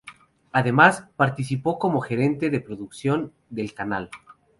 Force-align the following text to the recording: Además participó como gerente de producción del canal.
Además 0.51 1.07
participó 1.15 1.77
como 1.77 2.01
gerente 2.01 2.49
de 2.49 2.59
producción 2.59 3.33
del 3.51 3.75
canal. 3.75 4.09